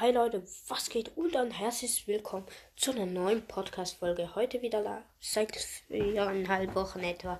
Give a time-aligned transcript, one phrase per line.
[0.00, 1.14] Hi Leute, was geht?
[1.18, 4.34] Und dann herzlich willkommen zu einer neuen Podcast-Folge.
[4.34, 7.38] Heute wieder da, seit viereinhalb Wochen etwa,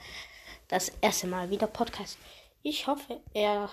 [0.69, 2.19] das erste Mal wieder Podcast.
[2.63, 3.71] Ich hoffe, er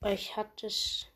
[0.00, 1.06] euch hat es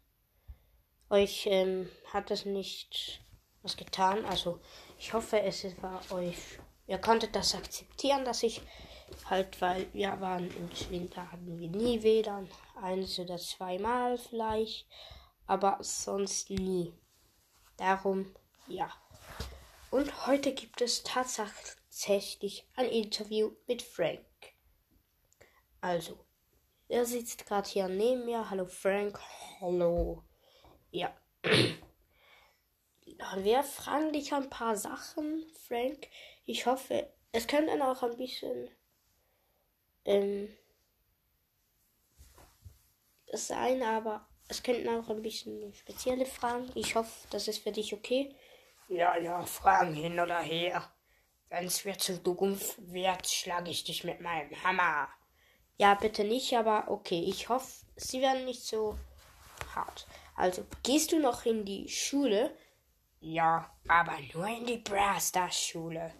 [1.11, 3.21] euch ähm, hat es nicht
[3.63, 4.25] was getan.
[4.25, 4.61] Also
[5.01, 6.39] ich hoffe, es war euch.
[6.87, 8.63] Ihr konntet das akzeptieren, dass ich
[9.29, 12.49] halt, weil wir waren im Winter hatten wir nie WLAN,
[12.81, 14.87] eins oder zweimal vielleicht
[15.47, 16.93] aber sonst nie.
[17.77, 18.35] Darum
[18.67, 18.91] ja.
[19.91, 24.27] Und heute gibt es tatsächlich ein Interview mit Frank.
[25.81, 26.19] Also,
[26.89, 28.51] er sitzt gerade hier neben mir.
[28.51, 29.19] Hallo Frank.
[29.61, 30.23] Hallo.
[30.91, 31.15] Ja.
[33.37, 36.09] Wir fragen dich ein paar Sachen, Frank.
[36.45, 38.71] Ich hoffe, es könnte auch ein bisschen
[40.05, 40.49] ähm,
[43.33, 46.71] sein, aber es könnten auch ein bisschen spezielle Fragen.
[46.75, 48.35] Ich hoffe, das ist für dich okay.
[48.89, 50.89] Ja, ja, Fragen hin oder her.
[51.49, 55.09] Wenn es mir zu Zukunft wird, schlage ich dich mit meinem Hammer.
[55.79, 57.25] Ja, bitte nicht, aber okay.
[57.27, 58.97] Ich hoffe, sie werden nicht so
[59.75, 60.07] hart.
[60.37, 62.57] Also, gehst du noch in die Schule?
[63.21, 66.13] Ja, aber nur in die Braster-Schule.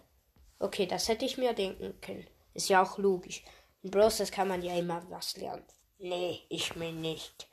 [0.59, 2.27] Okay, das hätte ich mir denken können.
[2.53, 3.43] Ist ja auch logisch.
[3.83, 5.65] In Brosters kann man ja immer was lernen.
[5.99, 7.47] Nee, ich mir nicht.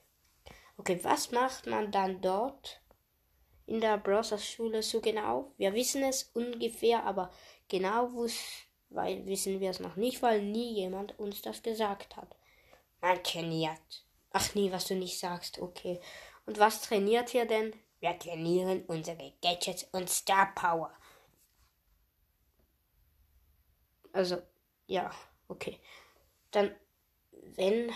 [0.77, 2.80] Okay, was macht man dann dort
[3.67, 5.53] in der Browser-Schule so genau?
[5.56, 7.31] Wir wissen es ungefähr, aber
[7.69, 8.11] genau
[8.91, 12.36] weil wissen wir es noch nicht, weil nie jemand uns das gesagt hat.
[13.00, 14.05] Man trainiert.
[14.31, 16.00] Ach nee, was du nicht sagst, okay.
[16.47, 17.72] Und was trainiert ihr denn?
[18.00, 20.92] Wir trainieren unsere Gadgets und Star Power.
[24.12, 24.42] Also,
[24.86, 25.11] ja,
[25.48, 25.81] okay.
[26.50, 26.75] Dann,
[27.33, 27.92] wenn,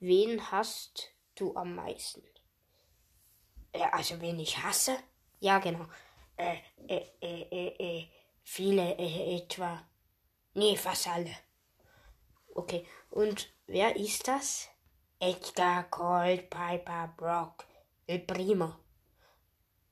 [0.00, 2.22] wen hast du am meisten?
[3.72, 4.96] Äh, also wen ich hasse?
[5.40, 5.86] Ja, genau.
[6.36, 8.08] Äh, äh, äh, äh, äh
[8.42, 9.86] viele äh, etwa.
[10.54, 11.34] Nee, fast alle.
[12.54, 14.68] Okay, und wer ist das?
[15.18, 17.66] Edgar, Colt, Piper, Brock,
[18.06, 18.74] El Primo.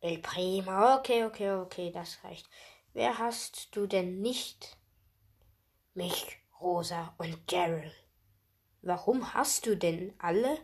[0.01, 2.49] El Primo, okay, okay, okay, das reicht.
[2.93, 4.77] Wer hast du denn nicht?
[5.95, 7.93] Mich, Rosa und Daryl.
[8.83, 10.59] Warum hast du denn alle?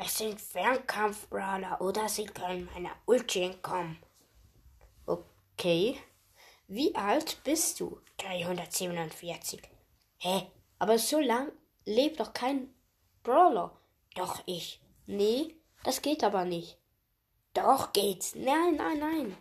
[0.00, 3.98] Es sind Fernkampfbrawler oder sie können meiner Ulti entkommen.
[5.04, 6.00] Okay.
[6.68, 8.00] Wie alt bist du?
[8.18, 9.60] 347.
[10.18, 10.52] Hä?
[10.78, 11.50] Aber so lang
[11.84, 12.72] lebt doch kein
[13.24, 13.76] Brawler.
[14.14, 14.80] Doch ich.
[15.06, 16.78] Nee, das geht aber nicht.
[17.54, 18.36] Doch geht's.
[18.36, 19.36] Nein, nein, nein.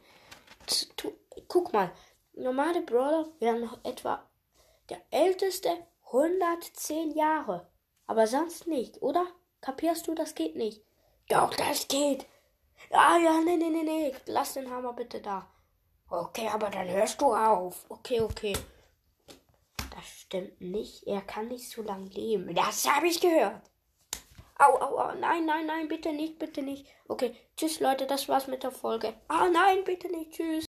[1.47, 1.91] Guck mal,
[2.33, 4.27] normale Brawler werden noch etwa
[4.89, 5.69] der älteste
[6.05, 7.69] 110 Jahre.
[8.07, 9.27] Aber sonst nicht, oder?
[9.61, 10.81] Kapierst du, das geht nicht?
[11.29, 12.25] Doch, das geht.
[12.91, 14.15] Ah ja, nee, nee, nee, nee.
[14.25, 15.47] Lass den Hammer bitte da.
[16.09, 17.85] Okay, aber dann hörst du auf.
[17.89, 18.53] Okay, okay.
[19.93, 21.05] Das stimmt nicht.
[21.05, 22.53] Er kann nicht so lange leben.
[22.55, 23.61] Das habe ich gehört.
[24.59, 25.13] Au, au, au.
[25.15, 26.87] Nein, nein, nein, bitte nicht, bitte nicht.
[27.07, 29.13] Okay, tschüss, Leute, das war's mit der Folge.
[29.27, 30.65] Ah, nein, bitte nicht, tschüss.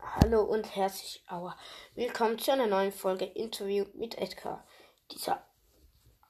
[0.00, 1.56] Hallo und herzlich, aua.
[1.94, 4.66] Willkommen zu einer neuen Folge Interview mit Edgar.
[5.10, 5.42] Dieser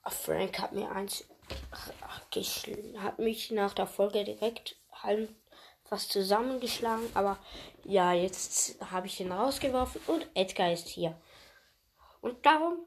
[0.07, 1.25] Frank hat mir eins
[2.99, 5.29] hat mich nach der Folge direkt halb
[5.85, 7.39] fast zusammengeschlagen, aber
[7.85, 11.19] ja, jetzt habe ich ihn rausgeworfen und Edgar ist hier.
[12.21, 12.87] Und darum,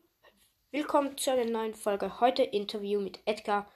[0.69, 2.19] willkommen zu einer neuen Folge.
[2.19, 3.69] Heute Interview mit Edgar.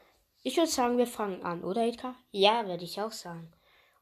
[0.43, 2.15] Ich würde sagen, wir fangen an, oder Edgar?
[2.31, 3.51] Ja, würde ich auch sagen.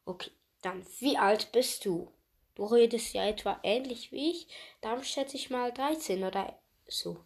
[0.03, 2.11] Okay, dann, wie alt bist du?
[2.55, 4.47] Du redest ja etwa ähnlich wie ich,
[4.81, 7.23] darum schätze ich mal 13 oder so.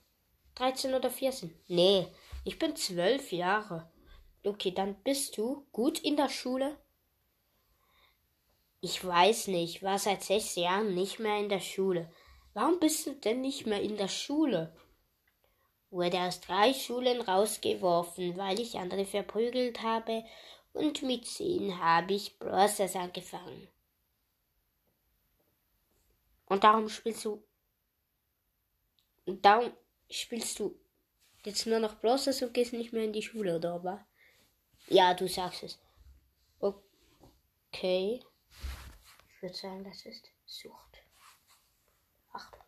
[0.55, 1.53] 13 oder 14?
[1.67, 2.07] Nee,
[2.43, 3.91] ich bin 12 Jahre.
[4.43, 6.77] Okay, dann bist du gut in der Schule?
[8.79, 12.11] Ich weiß nicht, war seit sechs Jahren nicht mehr in der Schule.
[12.53, 14.75] Warum bist du denn nicht mehr in der Schule?
[15.89, 20.23] Wurde aus drei Schulen rausgeworfen, weil ich andere verprügelt habe
[20.73, 23.67] und mit zehn habe ich Browsers angefangen.
[26.45, 27.43] Und darum spielst du.
[29.25, 29.71] Und darum
[30.09, 30.79] spielst du
[31.47, 33.99] jetzt nur noch Browsers und gehst nicht mehr in die Schule, oder was?
[34.87, 35.79] Ja, du sagst es.
[36.59, 38.21] Okay.
[39.29, 41.03] Ich würde sagen, das ist Sucht.
[42.31, 42.61] Achtung.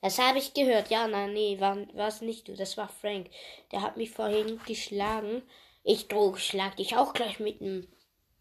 [0.00, 0.90] Das habe ich gehört.
[0.90, 2.54] Ja, nein, nee, war es nicht du.
[2.54, 3.30] Das war Frank.
[3.70, 5.42] Der hat mich vorhin geschlagen.
[5.84, 7.88] Ich droh, schlag dich auch gleich mit einem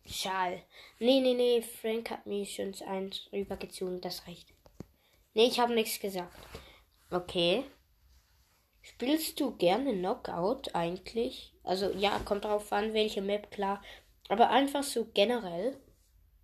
[0.05, 0.63] Schal.
[0.99, 4.01] Nee, nee, nee, Frank hat mir schon eins rübergezogen.
[4.01, 4.47] Das reicht.
[5.33, 6.35] Nee, ich habe nichts gesagt.
[7.09, 7.63] Okay.
[8.93, 11.53] Spielst du gerne Knockout eigentlich?
[11.63, 13.81] Also ja, kommt drauf an, welche Map, klar.
[14.29, 15.75] Aber einfach so generell,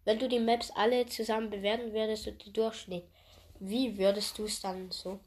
[0.06, 3.04] wenn du die Maps alle zusammen bewerten würdest und den Durchschnitt,
[3.60, 5.20] wie würdest du es dann so?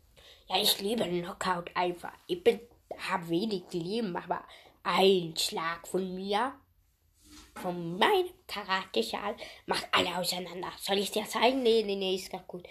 [0.49, 2.13] Ja, ich liebe Knockout einfach.
[2.27, 2.59] Ich bin,
[2.99, 4.43] habe wenig Leben, aber
[4.83, 6.55] ein Schlag von mir,
[7.55, 10.73] von meinem Karate-Schal, macht alle auseinander.
[10.81, 11.63] Soll ich dir zeigen?
[11.63, 12.67] Nee, nee, nee, ist gar gut.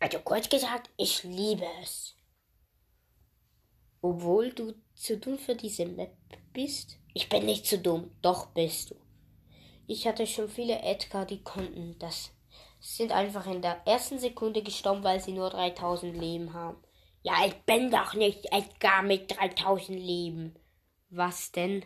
[0.00, 2.16] Also kurz gesagt, ich liebe es.
[4.00, 6.16] Obwohl du zu dumm für diese Map
[6.54, 6.96] bist?
[7.12, 8.96] Ich bin nicht zu dumm, doch bist du.
[9.86, 12.30] Ich hatte schon viele Edgar, die konnten das.
[12.80, 16.82] Sind einfach in der ersten Sekunde gestorben, weil sie nur 3000 Leben haben.
[17.22, 20.54] Ja, ich bin doch nicht Edgar mit 3000 Leben.
[21.10, 21.84] Was denn?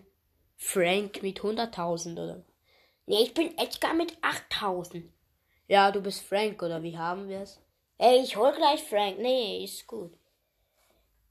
[0.56, 2.44] Frank mit 100.000 oder?
[3.06, 5.12] Nee, ich bin Edgar mit 8000.
[5.66, 7.63] Ja, du bist Frank oder wie haben wir es?
[7.98, 9.18] Ey, ich hol gleich Frank.
[9.18, 10.12] Nee, ist gut.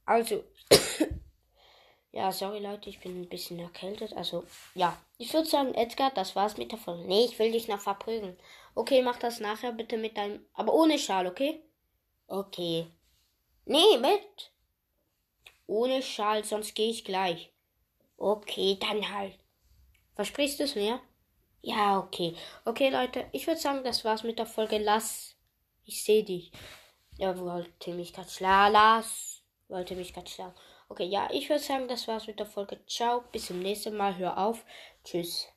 [0.06, 0.44] Also,
[2.12, 4.12] ja, sorry Leute, ich bin ein bisschen erkältet.
[4.14, 4.44] Also,
[4.74, 7.04] ja, ich würde sagen, Edgar, das war's mit der Folge.
[7.06, 8.36] Nee, ich will dich noch verprügeln.
[8.74, 11.62] Okay, mach das nachher bitte mit deinem, aber ohne Schal, okay?
[12.26, 12.86] Okay.
[13.66, 14.52] Nee, mit.
[15.66, 17.50] Ohne Schal, sonst gehe ich gleich.
[18.16, 19.38] Okay, dann halt.
[20.14, 21.00] Versprichst du es mir?
[21.62, 22.36] Ja, okay.
[22.64, 24.78] Okay, Leute, ich würde sagen, das war's mit der Folge.
[24.78, 25.33] Lass.
[25.84, 26.52] Ich sehe dich.
[27.18, 28.72] Er wollte mich gerade schlagen.
[28.72, 29.42] Lass.
[29.68, 30.54] Wollte mich gerade schlagen.
[30.88, 32.84] Okay, ja, ich würde sagen, das war's mit der Folge.
[32.86, 34.16] Ciao, bis zum nächsten Mal.
[34.16, 34.64] Hör auf.
[35.04, 35.53] Tschüss.